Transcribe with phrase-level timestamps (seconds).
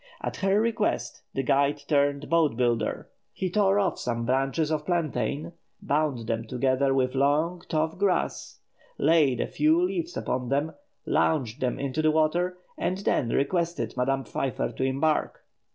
[0.23, 3.07] At her request, the guide turned boat builder.
[3.33, 8.57] He tore off some branches of plantain, bound them together with long tough grass,
[8.97, 10.71] laid a few leaves upon them,
[11.05, 15.43] launched them in the water, and then requested Madame Pfeiffer to embark.